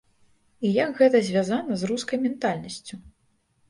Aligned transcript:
І 0.69 0.71
як 0.77 0.91
гэта 1.03 1.23
звязана 1.29 1.71
з 1.85 1.93
рускай 1.95 2.17
ментальнасцю. 2.27 2.95